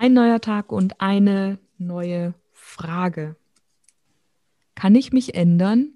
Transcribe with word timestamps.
Ein 0.00 0.14
neuer 0.14 0.40
Tag 0.40 0.72
und 0.72 0.98
eine 1.02 1.58
neue 1.76 2.32
Frage. 2.54 3.36
Kann 4.74 4.94
ich 4.94 5.12
mich 5.12 5.34
ändern? 5.34 5.92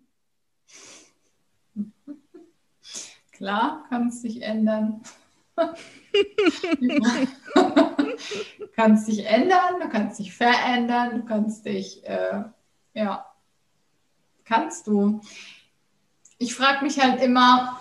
Klar, 3.32 3.86
kannst 3.88 4.22
dich 4.22 4.42
ändern. 4.42 5.00
du 5.56 5.74
kannst 8.76 9.08
dich 9.08 9.24
ändern, 9.24 9.80
du 9.80 9.88
kannst 9.88 10.18
dich 10.18 10.34
verändern, 10.34 11.22
du 11.22 11.24
kannst 11.24 11.64
dich, 11.64 12.04
äh, 12.04 12.44
ja, 12.92 13.24
kannst 14.44 14.86
du. 14.86 15.22
Ich 16.36 16.54
frage 16.54 16.84
mich 16.84 17.00
halt 17.00 17.22
immer, 17.22 17.80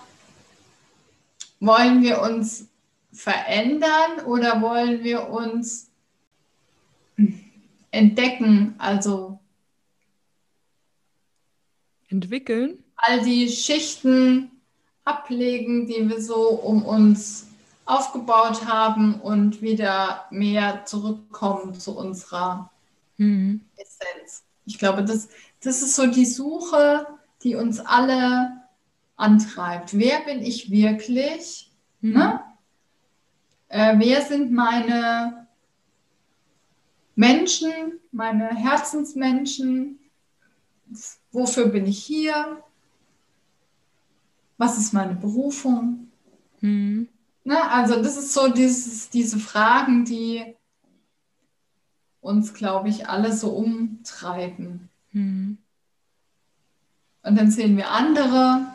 wollen 1.60 2.02
wir 2.02 2.22
uns 2.22 2.70
verändern 3.12 4.22
oder 4.26 4.62
wollen 4.62 5.04
wir 5.04 5.28
uns 5.28 5.90
entdecken, 7.94 8.76
also 8.80 9.40
entwickeln. 12.10 12.84
All 12.96 13.22
die 13.24 13.48
Schichten 13.50 14.52
ablegen, 15.06 15.88
die 15.88 16.10
wir 16.10 16.22
so 16.22 16.50
um 16.50 16.84
uns 16.84 17.48
aufgebaut 17.86 18.66
haben 18.66 19.16
und 19.22 19.62
wieder 19.62 20.26
mehr 20.32 20.86
zurückkommen 20.86 21.76
zu 21.76 21.98
unserer 21.98 22.72
mhm. 23.18 23.62
Essenz. 23.76 24.44
Ich 24.66 24.80
glaube, 24.80 25.04
das, 25.04 25.30
das 25.62 25.82
ist 25.82 25.96
so 25.96 26.08
die 26.08 26.26
Suche, 26.26 27.06
die 27.44 27.56
uns 27.56 27.80
alle 27.80 28.64
antreibt. 29.18 29.98
Wer 29.98 30.22
bin 30.22 30.42
ich 30.42 30.72
wirklich? 30.72 31.70
Mhm. 32.02 32.14
Ne? 32.14 32.40
Äh, 33.68 33.96
wer 33.98 34.22
sind 34.22 34.52
meine 34.52 35.43
Menschen, 37.16 38.00
meine 38.12 38.50
Herzensmenschen, 38.50 40.00
wofür 41.32 41.68
bin 41.68 41.86
ich 41.86 42.04
hier, 42.04 42.64
was 44.58 44.78
ist 44.78 44.94
meine 44.94 45.16
Berufung. 45.16 46.12
Mhm. 46.62 47.08
Ne, 47.44 47.70
also 47.70 48.02
das 48.02 48.18
ist 48.18 48.34
so 48.34 48.48
dieses, 48.48 49.10
diese 49.10 49.38
Fragen, 49.38 50.06
die 50.06 50.56
uns, 52.22 52.54
glaube 52.54 52.88
ich, 52.90 53.10
alle 53.10 53.34
so 53.34 53.50
umtreiben. 53.50 54.90
Mhm. 55.12 55.58
Und 57.22 57.36
dann 57.38 57.52
sehen 57.52 57.78
wir 57.78 57.90
andere, 57.90 58.66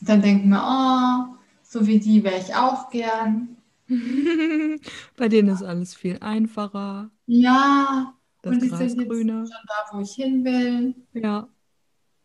dann 0.00 0.22
denken 0.22 0.48
wir, 0.50 0.62
oh, 0.62 1.36
so 1.62 1.86
wie 1.86 1.98
die 1.98 2.24
wäre 2.24 2.38
ich 2.38 2.54
auch 2.54 2.90
gern. 2.90 3.56
Bei 5.16 5.28
denen 5.28 5.48
ist 5.48 5.62
alles 5.62 5.94
viel 5.94 6.18
einfacher. 6.20 7.10
Ja, 7.26 8.14
das 8.42 8.54
und 8.54 8.62
die 8.62 8.68
Gras 8.68 8.78
sind 8.78 9.08
grüner. 9.08 9.46
schon 9.46 9.66
da, 9.66 9.96
wo 9.96 10.00
ich 10.00 10.12
hin 10.12 10.44
will. 10.44 10.94
Ja. 11.12 11.48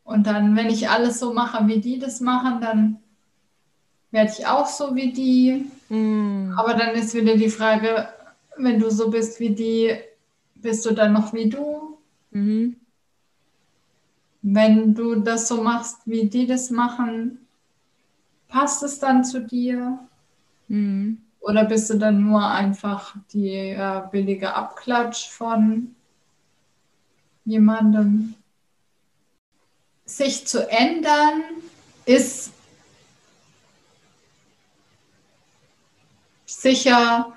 Und 0.03 0.25
dann, 0.27 0.55
wenn 0.55 0.69
ich 0.69 0.89
alles 0.89 1.19
so 1.19 1.33
mache, 1.33 1.67
wie 1.67 1.79
die 1.79 1.99
das 1.99 2.19
machen, 2.21 2.61
dann 2.61 2.97
werde 4.11 4.31
ich 4.37 4.47
auch 4.47 4.67
so 4.67 4.95
wie 4.95 5.11
die. 5.11 5.65
Mm. 5.93 6.53
Aber 6.57 6.73
dann 6.73 6.95
ist 6.95 7.13
wieder 7.13 7.35
die 7.37 7.49
Frage, 7.49 8.09
wenn 8.57 8.79
du 8.79 8.89
so 8.89 9.09
bist 9.09 9.39
wie 9.39 9.51
die, 9.51 9.95
bist 10.55 10.85
du 10.85 10.93
dann 10.93 11.13
noch 11.13 11.33
wie 11.33 11.49
du? 11.49 11.97
Mhm. 12.31 12.75
Wenn 14.41 14.93
du 14.95 15.15
das 15.15 15.47
so 15.47 15.61
machst, 15.61 16.01
wie 16.05 16.27
die 16.27 16.47
das 16.47 16.69
machen, 16.69 17.45
passt 18.47 18.83
es 18.83 18.99
dann 18.99 19.23
zu 19.23 19.41
dir? 19.41 19.99
Mhm. 20.67 21.21
Oder 21.49 21.65
bist 21.65 21.89
du 21.89 21.97
dann 21.97 22.21
nur 22.21 22.45
einfach 22.45 23.15
die 23.33 23.55
äh, 23.55 24.03
billige 24.11 24.53
Abklatsch 24.53 25.29
von 25.29 25.95
jemandem? 27.43 28.35
Sich 30.05 30.45
zu 30.45 30.69
ändern 30.69 31.41
ist 32.05 32.51
sicher, 36.45 37.33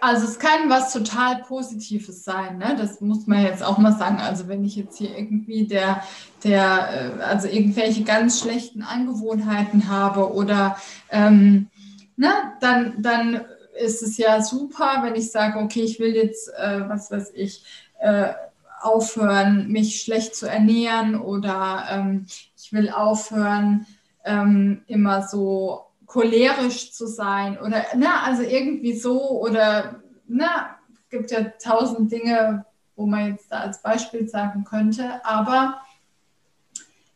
also 0.00 0.26
es 0.26 0.38
kann 0.38 0.70
was 0.70 0.94
total 0.94 1.42
Positives 1.42 2.24
sein, 2.24 2.56
ne? 2.56 2.74
das 2.78 3.02
muss 3.02 3.26
man 3.26 3.42
jetzt 3.42 3.62
auch 3.62 3.76
mal 3.76 3.92
sagen. 3.98 4.16
Also 4.16 4.48
wenn 4.48 4.64
ich 4.64 4.76
jetzt 4.76 4.96
hier 4.96 5.14
irgendwie 5.14 5.66
der, 5.66 6.02
der, 6.42 7.18
äh, 7.18 7.22
also 7.22 7.48
irgendwelche 7.48 8.02
ganz 8.02 8.40
schlechten 8.40 8.82
Angewohnheiten 8.82 9.90
habe 9.90 10.32
oder 10.32 10.78
ähm, 11.10 11.68
ne, 12.16 12.52
dann, 12.60 13.02
dann 13.02 13.44
ist 13.78 14.02
es 14.02 14.16
ja 14.16 14.42
super, 14.42 15.00
wenn 15.02 15.14
ich 15.14 15.30
sage, 15.30 15.58
okay, 15.58 15.82
ich 15.82 16.00
will 16.00 16.14
jetzt, 16.14 16.48
äh, 16.48 16.88
was 16.88 17.10
weiß 17.10 17.32
ich, 17.34 17.64
äh, 18.00 18.32
aufhören, 18.80 19.68
mich 19.68 20.02
schlecht 20.02 20.34
zu 20.34 20.48
ernähren 20.48 21.18
oder 21.18 21.86
ähm, 21.90 22.26
ich 22.56 22.72
will 22.72 22.90
aufhören, 22.90 23.86
ähm, 24.24 24.82
immer 24.86 25.22
so 25.26 25.86
cholerisch 26.06 26.92
zu 26.92 27.06
sein 27.06 27.58
oder, 27.58 27.84
na, 27.96 28.22
also 28.22 28.42
irgendwie 28.42 28.96
so 28.96 29.40
oder, 29.40 30.02
na, 30.26 30.76
es 30.92 31.08
gibt 31.08 31.30
ja 31.30 31.44
tausend 31.62 32.12
Dinge, 32.12 32.64
wo 32.96 33.06
man 33.06 33.32
jetzt 33.32 33.50
da 33.50 33.60
als 33.60 33.82
Beispiel 33.82 34.28
sagen 34.28 34.64
könnte, 34.64 35.24
aber 35.24 35.80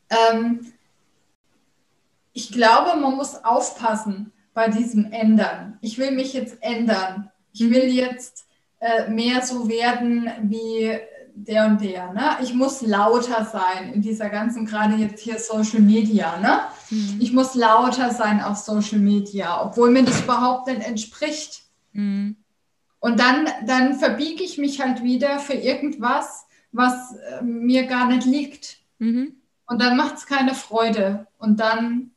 ähm, 0.08 0.72
ich 2.32 2.52
glaube, 2.52 2.98
man 2.98 3.16
muss 3.16 3.44
aufpassen, 3.44 4.32
bei 4.54 4.68
diesem 4.68 5.12
Ändern. 5.12 5.78
Ich 5.80 5.98
will 5.98 6.10
mich 6.10 6.32
jetzt 6.32 6.58
ändern. 6.60 7.30
Ich 7.52 7.60
will 7.60 7.84
jetzt 7.84 8.46
äh, 8.80 9.08
mehr 9.10 9.42
so 9.42 9.68
werden 9.68 10.30
wie 10.42 10.98
der 11.34 11.66
und 11.66 11.80
der. 11.80 12.12
Ne? 12.12 12.36
Ich 12.42 12.54
muss 12.54 12.82
lauter 12.82 13.44
sein 13.44 13.92
in 13.92 14.02
dieser 14.02 14.28
ganzen, 14.28 14.66
gerade 14.66 14.94
jetzt 14.96 15.22
hier 15.22 15.38
Social 15.38 15.80
Media. 15.80 16.38
Ne? 16.38 16.60
Mhm. 16.90 17.18
Ich 17.20 17.32
muss 17.32 17.54
lauter 17.54 18.10
sein 18.10 18.42
auf 18.42 18.58
Social 18.58 18.98
Media, 18.98 19.64
obwohl 19.64 19.90
mir 19.90 20.04
das 20.04 20.20
überhaupt 20.20 20.66
nicht 20.66 20.86
entspricht. 20.86 21.62
Mhm. 21.92 22.36
Und 22.98 23.18
dann, 23.18 23.48
dann 23.66 23.98
verbiege 23.98 24.44
ich 24.44 24.58
mich 24.58 24.80
halt 24.80 25.02
wieder 25.02 25.38
für 25.38 25.54
irgendwas, 25.54 26.46
was 26.72 27.14
äh, 27.16 27.42
mir 27.42 27.86
gar 27.86 28.06
nicht 28.06 28.26
liegt. 28.26 28.78
Mhm. 28.98 29.36
Und 29.66 29.80
dann 29.80 29.96
macht 29.96 30.16
es 30.16 30.26
keine 30.26 30.54
Freude. 30.54 31.26
Und 31.38 31.60
dann 31.60 32.10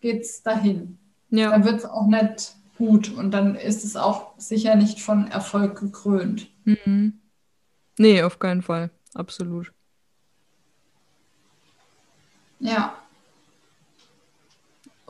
geht 0.00 0.22
es 0.22 0.42
dahin. 0.42 0.99
Ja. 1.30 1.50
Dann 1.50 1.64
wird 1.64 1.76
es 1.76 1.84
auch 1.84 2.06
nicht 2.06 2.54
gut 2.76 3.12
und 3.12 3.30
dann 3.30 3.54
ist 3.54 3.84
es 3.84 3.96
auch 3.96 4.32
sicher 4.38 4.74
nicht 4.74 5.00
von 5.00 5.28
Erfolg 5.28 5.78
gekrönt. 5.78 6.48
Mhm. 6.64 7.20
Nee, 7.98 8.22
auf 8.22 8.38
keinen 8.38 8.62
Fall. 8.62 8.90
Absolut. 9.14 9.72
Ja. 12.58 12.94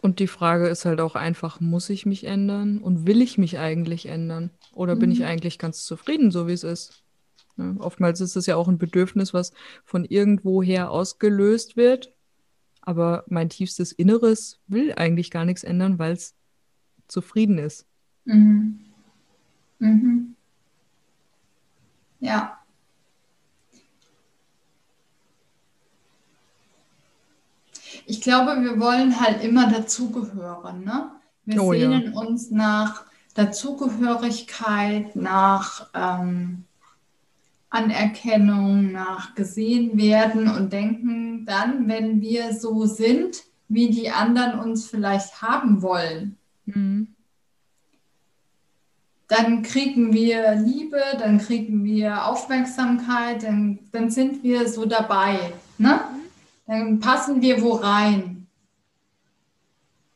Und 0.03 0.19
die 0.19 0.27
Frage 0.27 0.69
ist 0.69 0.85
halt 0.85 1.01
auch 1.01 1.15
einfach, 1.15 1.61
muss 1.61 1.91
ich 1.91 2.07
mich 2.07 2.25
ändern 2.25 2.79
und 2.79 3.07
will 3.07 3.21
ich 3.21 3.39
mich 3.39 3.59
eigentlich 3.59 4.07
ändern? 4.07 4.51
Oder 4.73 4.95
mhm. 4.95 5.01
bin 5.01 5.13
ich 5.13 5.21
mhm. 5.21 5.27
eigentlich 5.27 5.59
ganz 5.59 5.85
zufrieden, 5.85 6.31
so 6.31 6.49
wie 6.49 6.53
es 6.53 6.65
ist? 6.65 7.03
Ja, 7.57 7.75
oftmals 7.79 8.21
ist 8.21 8.37
es 8.37 8.47
ja 8.47 8.57
auch 8.57 8.69
ein 8.69 8.79
Bedürfnis, 8.79 9.35
was 9.35 9.53
von 9.85 10.05
irgendwoher 10.05 10.91
ausgelöst 10.91 11.77
wird 11.77 12.13
aber 12.83 13.25
mein 13.29 13.49
tiefstes 13.49 13.93
Inneres 13.93 14.61
will 14.67 14.95
eigentlich 14.95 15.31
gar 15.31 15.45
nichts 15.45 15.65
ändern, 15.65 15.99
weil 15.99 16.13
es 16.13 16.35
zufrieden 17.09 17.59
ist. 17.59 17.87
Mhm. 18.25 18.81
Mhm. 19.79 20.37
Ja. 22.21 22.59
Ich 28.07 28.21
glaube, 28.21 28.63
wir 28.63 28.81
wollen 28.81 29.21
halt 29.21 29.43
immer 29.43 29.71
dazugehören. 29.71 30.85
Ne? 30.85 31.11
Wir 31.45 31.63
oh, 31.63 31.73
sehnen 31.73 32.13
ja. 32.13 32.19
uns 32.19 32.51
nach 32.51 33.05
Dazugehörigkeit, 33.35 35.17
nach 35.17 35.89
ähm, 35.95 36.65
Anerkennung, 37.71 38.93
nach 38.93 39.35
gesehen 39.35 39.97
werden 39.97 40.49
und 40.49 40.73
denken 40.73 41.47
dann, 41.47 41.89
wenn 41.89 42.21
wir 42.21 42.53
so 42.53 42.85
sind, 42.87 43.45
wie 43.69 43.89
die 43.91 44.11
anderen 44.11 44.59
uns 44.59 44.87
vielleicht 44.87 45.41
haben 45.41 45.81
wollen, 45.81 46.37
Mhm. 46.67 47.15
dann 49.29 49.63
kriegen 49.63 50.13
wir 50.13 50.57
Liebe, 50.57 51.01
dann 51.19 51.39
kriegen 51.39 51.85
wir 51.85 52.27
Aufmerksamkeit, 52.27 53.45
dann, 53.45 53.79
dann 53.93 54.11
sind 54.11 54.43
wir 54.43 54.69
so 54.69 54.87
dabei. 54.87 55.53
Ne? 55.79 56.01
Dann 56.67 56.99
passen 56.99 57.41
wir 57.41 57.63
wo 57.63 57.75
rein. 57.75 58.49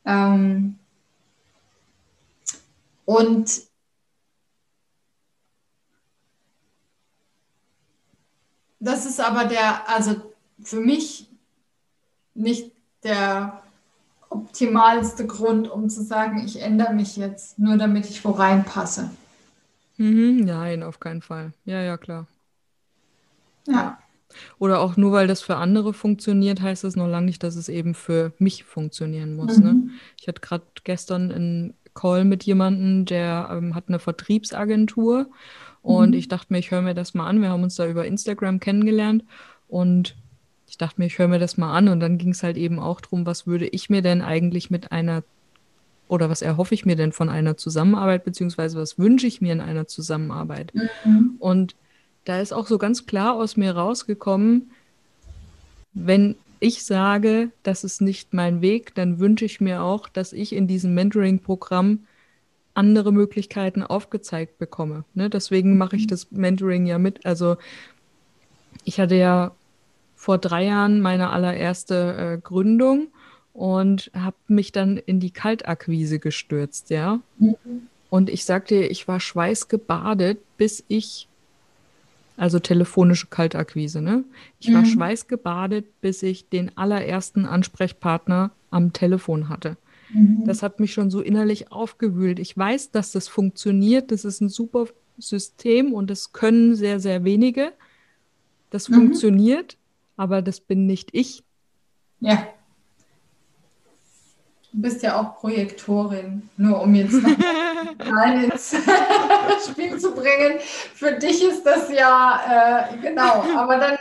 Ähm, 0.05 0.79
und 3.05 3.63
das 8.85 9.07
ist 9.07 9.21
aber 9.21 9.47
der, 9.47 9.89
also 9.89 10.17
für 10.63 10.81
mich 10.81 11.29
nicht 12.35 12.71
der 13.03 13.63
optimalste 14.29 15.27
Grund, 15.27 15.71
um 15.71 15.89
zu 15.89 16.03
sagen, 16.03 16.45
ich 16.45 16.61
ändere 16.61 16.93
mich 16.93 17.17
jetzt, 17.17 17.59
nur 17.59 17.77
damit 17.77 18.09
ich 18.11 18.25
wo 18.25 18.31
reinpasse. 18.31 19.11
Mhm. 19.97 20.45
Nein, 20.45 20.83
auf 20.83 21.01
keinen 21.01 21.23
Fall. 21.23 21.53
Ja, 21.65 21.81
ja, 21.81 21.97
klar. 21.97 22.27
Ja. 23.67 23.99
Oder 24.59 24.81
auch 24.81 24.97
nur 24.97 25.13
weil 25.13 25.29
das 25.29 25.43
für 25.43 25.57
andere 25.57 25.95
funktioniert, 25.95 26.61
heißt 26.61 26.85
das 26.85 26.97
noch 26.97 27.07
lange 27.07 27.27
nicht, 27.27 27.43
dass 27.43 27.55
es 27.55 27.69
eben 27.69 27.95
für 27.95 28.33
mich 28.39 28.65
funktionieren 28.65 29.37
muss. 29.37 29.59
Ne? 29.59 29.75
Mhm. 29.75 29.91
Ich 30.21 30.27
hatte 30.27 30.41
gerade 30.41 30.65
gestern 30.83 31.31
einen 31.31 31.75
Call 31.95 32.25
mit 32.25 32.43
jemandem, 32.43 33.05
der 33.05 33.49
ähm, 33.53 33.75
hat 33.77 33.85
eine 33.87 34.01
Vertriebsagentur 34.01 35.29
und 35.85 36.11
Mhm. 36.11 36.17
ich 36.17 36.29
dachte 36.29 36.53
mir, 36.53 36.59
ich 36.59 36.71
höre 36.71 36.81
mir 36.81 36.95
das 36.95 37.13
mal 37.13 37.29
an. 37.29 37.43
Wir 37.43 37.51
haben 37.51 37.63
uns 37.63 37.77
da 37.77 37.87
über 37.87 38.07
Instagram 38.07 38.59
kennengelernt 38.59 39.23
und 39.69 40.17
ich 40.67 40.79
dachte 40.79 40.99
mir, 41.01 41.07
ich 41.07 41.19
höre 41.19 41.29
mir 41.29 41.39
das 41.39 41.59
mal 41.59 41.73
an 41.77 41.89
und 41.89 42.01
dann 42.01 42.17
ging 42.17 42.31
es 42.31 42.43
halt 42.43 42.57
eben 42.57 42.81
auch 42.81 43.03
darum, 43.03 43.27
was 43.27 43.47
würde 43.47 43.69
ich 43.69 43.91
mir 43.91 44.01
denn 44.01 44.23
eigentlich 44.23 44.71
mit 44.71 44.91
einer 44.91 45.23
oder 46.09 46.31
was 46.31 46.43
erhoffe 46.43 46.75
ich 46.75 46.87
mir 46.87 46.97
denn 46.97 47.13
von 47.13 47.29
einer 47.29 47.57
Zusammenarbeit, 47.57 48.25
beziehungsweise 48.25 48.79
was 48.79 48.99
wünsche 48.99 49.27
ich 49.27 49.41
mir 49.41 49.53
in 49.53 49.61
einer 49.61 49.87
Zusammenarbeit? 49.87 50.73
Mhm. 50.75 51.35
Und 51.39 51.77
da 52.25 52.41
ist 52.41 52.53
auch 52.53 52.67
so 52.67 52.79
ganz 52.79 53.05
klar 53.07 53.35
aus 53.35 53.57
mir 53.57 53.77
rausgekommen, 53.77 54.71
wenn 55.93 56.35
ich 56.61 56.85
sage, 56.85 57.51
das 57.63 57.85
ist 57.85 58.01
nicht 58.01 58.33
mein 58.33 58.63
Weg, 58.63 58.95
dann 58.95 59.19
wünsche 59.19 59.45
ich 59.45 59.61
mir 59.61 59.83
auch, 59.83 60.09
dass 60.09 60.33
ich 60.33 60.55
in 60.55 60.67
diesem 60.67 60.95
Mentoring-Programm 60.95 62.01
andere 62.75 63.13
Möglichkeiten 63.13 63.83
aufgezeigt 63.83 64.59
bekomme. 64.59 65.05
Ne? 65.15 65.31
Deswegen 65.31 65.79
mache 65.79 65.97
ich 65.97 66.07
das 66.07 66.31
Mentoring 66.31 66.87
ja 66.87 66.99
mit. 66.99 67.25
Also 67.25 67.57
ich 68.85 69.01
hatte 69.01 69.15
ja 69.17 69.53
vor 70.17 70.39
drei 70.39 70.65
Jahren 70.65 71.01
meine 71.01 71.31
allererste 71.31 72.37
äh, 72.37 72.39
Gründung 72.43 73.09
und 73.53 74.11
habe 74.15 74.37
mich 74.49 74.73
dann 74.73 74.97
in 74.97 75.21
die 75.21 75.31
Kaltakquise 75.31 76.19
gestürzt, 76.19 76.91
ja. 76.91 77.21
Mhm. 77.39 77.55
Und 78.11 78.31
ich 78.31 78.45
sagte 78.45 78.77
ich 78.77 79.07
war 79.07 79.21
schweißgebadet, 79.21 80.39
bis 80.57 80.85
ich, 80.89 81.29
also 82.37 82.59
telefonische 82.59 83.29
Kaltakquise, 83.29 84.01
ne? 84.01 84.25
Ich 84.61 84.73
war 84.73 84.83
Mhm. 84.83 84.87
schweißgebadet, 84.87 86.01
bis 86.01 86.23
ich 86.23 86.49
den 86.49 86.77
allerersten 86.77 87.47
Ansprechpartner 87.47 88.51
am 88.71 88.93
Telefon 88.93 89.49
hatte. 89.49 89.77
Mhm. 90.11 90.45
Das 90.45 90.63
hat 90.63 90.81
mich 90.81 90.93
schon 90.93 91.11
so 91.11 91.21
innerlich 91.21 91.73
aufgewühlt. 91.73 92.39
Ich 92.39 92.57
weiß, 92.57 92.91
dass 92.91 93.13
das 93.13 93.29
funktioniert. 93.29 94.11
Das 94.11 94.25
ist 94.25 94.41
ein 94.41 94.49
super 94.49 94.87
System 95.19 95.93
und 95.93 96.11
das 96.11 96.33
können 96.33 96.75
sehr, 96.75 97.01
sehr 97.01 97.25
wenige. 97.25 97.73
Das 98.71 98.89
Mhm. 98.89 98.95
funktioniert, 98.95 99.77
aber 100.17 100.43
das 100.43 100.61
bin 100.61 100.87
nicht 100.87 101.11
ich. 101.13 101.45
Ja. 102.21 102.47
Du 104.73 104.81
bist 104.83 105.03
ja 105.05 105.21
auch 105.21 105.37
Projektorin, 105.37 106.49
nur 106.57 106.83
um 106.83 106.95
jetzt 106.97 107.15
rein 108.01 108.45
ins 108.51 108.75
Spiel 109.71 109.97
zu 109.99 110.13
bringen. 110.13 110.59
Für 110.95 111.13
dich 111.13 111.45
ist 111.45 111.63
das 111.65 111.89
ja, 111.93 112.89
äh, 112.91 112.99
genau, 112.99 113.45
aber 113.57 113.77
dann, 113.79 113.97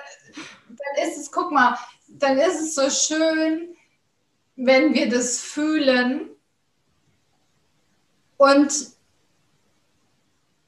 dann 0.69 1.07
ist 1.07 1.17
es, 1.19 1.31
guck 1.31 1.51
mal, 1.51 1.77
dann 2.07 2.39
ist 2.39 2.59
es 2.59 2.73
so 2.75 2.89
schön, 2.89 3.67
wenn 4.55 4.93
wir 4.93 5.09
das 5.09 5.39
fühlen 5.39 6.29
und 8.37 8.87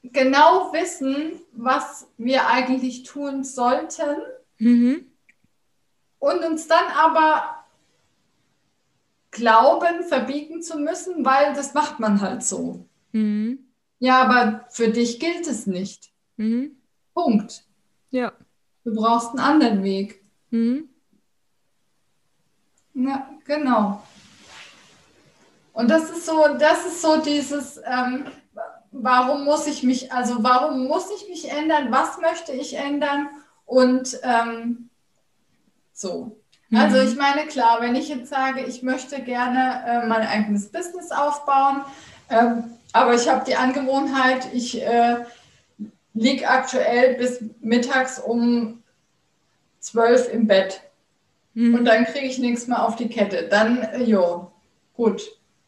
genau 0.04 0.72
wissen, 0.74 1.40
was 1.54 2.08
wir 2.18 2.48
eigentlich 2.48 3.04
tun 3.04 3.44
sollten 3.44 4.18
Mhm. 4.58 5.06
und 6.20 6.44
uns 6.46 6.68
dann 6.68 6.86
aber 6.96 7.66
glauben, 9.32 10.04
verbiegen 10.08 10.62
zu 10.62 10.78
müssen, 10.80 11.26
weil 11.26 11.54
das 11.54 11.74
macht 11.74 12.00
man 12.00 12.22
halt 12.22 12.44
so. 12.44 12.86
Mhm. 13.12 13.60
Ja, 14.00 14.22
aber 14.22 14.66
für 14.70 14.90
dich 14.90 15.20
gilt 15.20 15.46
es 15.48 15.68
nicht. 15.68 16.14
Mhm. 16.38 16.78
Punkt. 17.14 17.66
Ja. 18.12 18.32
Du 18.86 18.94
brauchst 18.96 19.30
einen 19.32 19.40
anderen 19.40 19.84
Weg. 19.84 20.24
Mhm. 20.52 20.90
Ja, 22.96 23.30
genau. 23.46 24.02
Und 25.74 25.90
das 25.90 26.10
ist 26.10 26.26
so, 26.26 26.48
das 26.58 26.86
ist 26.86 27.02
so 27.02 27.18
dieses, 27.18 27.78
ähm, 27.86 28.26
warum 28.92 29.44
muss 29.44 29.68
ich 29.68 29.84
mich, 29.84 30.12
also 30.14 30.38
warum 30.40 30.88
muss 30.88 31.08
ich 31.12 31.28
mich 31.30 31.52
ändern? 31.52 31.92
Was 31.92 32.18
möchte 32.20 32.54
ich 32.54 32.78
ändern? 32.78 33.28
Und 33.66 34.18
ähm, 34.24 34.90
so. 35.94 36.38
Also 36.74 36.98
Mhm. 36.98 37.08
ich 37.08 37.16
meine, 37.16 37.46
klar, 37.48 37.82
wenn 37.82 37.96
ich 37.96 38.10
jetzt 38.10 38.30
sage, 38.30 38.62
ich 38.64 38.82
möchte 38.82 39.22
gerne 39.22 39.84
äh, 39.86 40.08
mein 40.08 40.26
eigenes 40.26 40.72
Business 40.72 41.12
aufbauen, 41.12 41.82
ähm, 42.30 42.64
aber 42.94 43.14
ich 43.14 43.30
habe 43.30 43.46
die 43.46 43.56
Angewohnheit, 43.56 44.48
ich 44.54 44.82
äh, 44.82 45.18
liege 46.14 46.50
aktuell 46.50 47.16
bis 47.16 47.44
mittags 47.60 48.20
um 48.20 48.82
zwölf 49.80 50.32
im 50.34 50.48
Bett 50.48 50.82
Mhm. 51.56 51.76
und 51.76 51.86
dann 51.86 52.06
kriege 52.06 52.28
ich 52.28 52.38
nichts 52.38 52.68
mehr 52.68 52.86
auf 52.86 52.96
die 52.96 53.10
Kette. 53.10 53.48
Dann, 53.48 53.82
äh, 53.82 54.04
jo, 54.04 54.52
gut. 54.94 55.24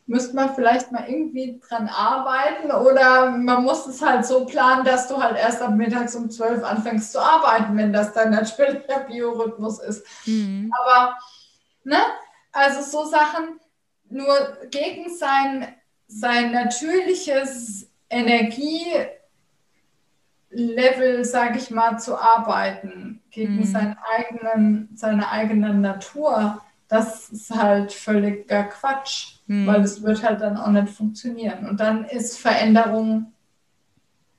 Müsste 0.09 0.35
man 0.35 0.55
vielleicht 0.55 0.91
mal 0.93 1.05
irgendwie 1.09 1.59
dran 1.67 1.89
arbeiten 1.89 2.71
oder 2.71 3.29
man 3.31 3.63
muss 3.63 3.87
es 3.87 4.01
halt 4.01 4.25
so 4.25 4.45
planen, 4.45 4.85
dass 4.85 5.09
du 5.09 5.21
halt 5.21 5.37
erst 5.37 5.61
ab 5.61 5.75
mittags 5.75 6.15
um 6.15 6.29
zwölf 6.29 6.63
anfängst 6.63 7.11
zu 7.11 7.19
arbeiten, 7.19 7.75
wenn 7.75 7.91
das 7.91 8.13
dann 8.13 8.29
natürlich 8.31 8.85
der 8.85 8.99
Biorhythmus 8.99 9.79
ist. 9.79 10.05
Mhm. 10.25 10.71
Aber, 10.81 11.17
ne, 11.83 11.97
also 12.53 12.81
so 12.81 13.09
Sachen, 13.09 13.59
nur 14.09 14.33
gegen 14.71 15.13
sein, 15.13 15.75
sein 16.07 16.53
natürliches 16.53 17.89
Energielevel, 20.49 21.25
sage 21.25 21.57
ich 21.57 21.71
mal, 21.71 21.97
zu 21.99 22.17
arbeiten, 22.19 23.21
gegen 23.31 23.57
Mhm. 23.57 23.63
seinen 23.65 23.97
eigenen, 24.17 24.89
seine 24.95 25.29
eigene 25.29 25.73
Natur, 25.73 26.61
das 26.87 27.29
ist 27.29 27.51
halt 27.51 27.91
völliger 27.91 28.63
Quatsch, 28.63 29.35
Mhm. 29.47 29.67
weil 29.67 29.81
es 29.81 30.01
wird 30.01 30.23
halt 30.23 30.41
dann 30.41 30.57
auch 30.57 30.69
nicht 30.69 30.89
funktionieren. 30.89 31.67
Und 31.69 31.79
dann 31.79 32.05
ist 32.05 32.37
Veränderung 32.37 33.33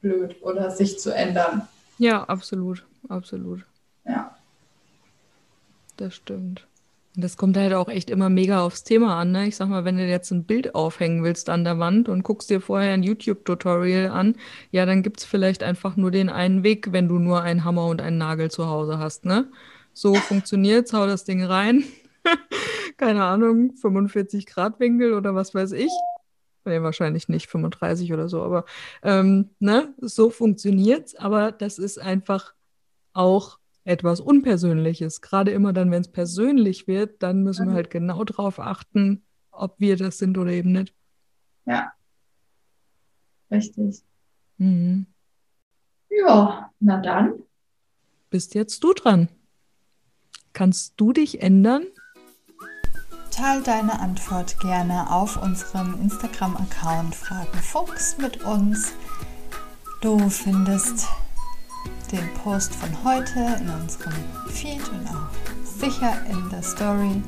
blöd 0.00 0.36
oder 0.42 0.70
sich 0.70 0.98
zu 0.98 1.14
ändern. 1.14 1.68
Ja, 1.98 2.24
absolut, 2.24 2.86
absolut. 3.08 3.64
Ja. 4.04 4.34
Das 5.96 6.14
stimmt. 6.14 6.66
Und 7.18 7.24
das 7.24 7.36
kommt 7.36 7.56
halt 7.56 7.74
auch 7.74 7.88
echt 7.88 8.10
immer 8.10 8.28
mega 8.28 8.62
aufs 8.62 8.84
Thema 8.84 9.18
an, 9.18 9.32
ne? 9.32 9.48
Ich 9.48 9.56
sag 9.56 9.68
mal, 9.68 9.84
wenn 9.84 9.96
du 9.96 10.06
jetzt 10.06 10.30
ein 10.30 10.44
Bild 10.44 10.76
aufhängen 10.76 11.24
willst 11.24 11.50
an 11.50 11.64
der 11.64 11.80
Wand 11.80 12.08
und 12.08 12.22
guckst 12.22 12.48
dir 12.48 12.60
vorher 12.60 12.92
ein 12.94 13.02
YouTube-Tutorial 13.02 14.08
an, 14.12 14.36
ja, 14.70 14.86
dann 14.86 15.02
gibt's 15.02 15.24
vielleicht 15.24 15.64
einfach 15.64 15.96
nur 15.96 16.12
den 16.12 16.28
einen 16.28 16.62
Weg, 16.62 16.92
wenn 16.92 17.08
du 17.08 17.18
nur 17.18 17.42
einen 17.42 17.64
Hammer 17.64 17.86
und 17.86 18.00
einen 18.00 18.18
Nagel 18.18 18.52
zu 18.52 18.68
Hause 18.68 19.00
hast, 19.00 19.24
ne? 19.24 19.50
So 19.92 20.14
funktioniert's, 20.14 20.92
hau 20.92 21.08
das 21.08 21.24
Ding 21.24 21.42
rein. 21.42 21.82
Keine 22.96 23.24
Ahnung, 23.24 23.74
45 23.74 24.46
Grad 24.46 24.78
Winkel 24.78 25.12
oder 25.12 25.34
was 25.34 25.56
weiß 25.56 25.72
ich. 25.72 25.90
Nee, 26.66 26.82
wahrscheinlich 26.82 27.28
nicht 27.28 27.50
35 27.50 28.12
oder 28.12 28.28
so, 28.28 28.44
aber 28.44 28.64
ähm, 29.02 29.50
ne, 29.58 29.92
so 30.00 30.30
funktioniert's, 30.30 31.16
aber 31.16 31.50
das 31.50 31.80
ist 31.80 31.98
einfach 31.98 32.54
auch 33.12 33.57
etwas 33.88 34.20
Unpersönliches. 34.20 35.20
Gerade 35.20 35.50
immer 35.50 35.72
dann, 35.72 35.90
wenn 35.90 36.02
es 36.02 36.08
persönlich 36.12 36.86
wird, 36.86 37.22
dann 37.22 37.42
müssen 37.42 37.66
wir 37.66 37.72
Mhm. 37.72 37.76
halt 37.76 37.90
genau 37.90 38.22
drauf 38.24 38.58
achten, 38.60 39.22
ob 39.50 39.80
wir 39.80 39.96
das 39.96 40.18
sind 40.18 40.36
oder 40.38 40.50
eben 40.52 40.72
nicht. 40.72 40.94
Ja. 41.64 41.92
Richtig. 43.50 44.02
Mhm. 44.58 45.06
Ja, 46.10 46.70
na 46.80 47.00
dann. 47.00 47.34
Bist 48.30 48.54
jetzt 48.54 48.84
du 48.84 48.92
dran. 48.92 49.28
Kannst 50.52 50.94
du 51.00 51.12
dich 51.12 51.40
ändern? 51.42 51.84
teile 53.30 53.62
deine 53.62 54.00
Antwort 54.00 54.58
gerne 54.58 55.12
auf 55.12 55.40
unserem 55.40 55.94
Instagram-Account 56.02 57.14
Fragen 57.14 57.58
Fuchs 57.58 58.18
mit 58.18 58.42
uns. 58.42 58.92
Du 60.00 60.28
findest 60.28 61.06
den 62.12 62.32
Post 62.42 62.74
von 62.74 62.90
heute 63.04 63.40
in 63.60 63.68
unserem 63.70 64.14
Feed 64.48 64.80
und 64.88 65.06
auch 65.08 65.28
sicher 65.64 66.16
in 66.30 66.48
der 66.50 66.62
Story. 66.62 67.22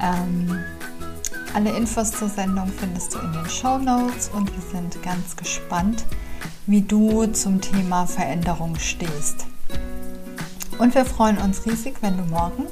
Ähm, 0.00 0.64
alle 1.54 1.70
Infos 1.76 2.10
zur 2.10 2.28
Sendung 2.28 2.70
findest 2.78 3.14
du 3.14 3.18
in 3.18 3.32
den 3.32 3.48
Show 3.48 3.78
Notes 3.78 4.28
und 4.34 4.50
wir 4.52 4.62
sind 4.72 5.02
ganz 5.02 5.36
gespannt, 5.36 6.04
wie 6.66 6.82
du 6.82 7.26
zum 7.28 7.60
Thema 7.60 8.06
Veränderung 8.06 8.76
stehst. 8.76 9.46
Und 10.78 10.94
wir 10.94 11.04
freuen 11.04 11.38
uns 11.38 11.64
riesig, 11.66 11.94
wenn 12.00 12.16
du 12.16 12.24
morgen 12.24 12.66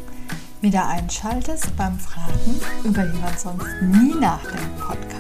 wieder 0.61 0.89
einschaltest 0.89 1.77
beim 1.77 1.99
Fragen 1.99 2.61
über 2.85 3.03
die 3.03 3.19
man 3.19 3.37
sonst 3.37 3.67
nie 3.83 4.15
nachdenkt 4.15 4.79
Podcast. 4.79 5.12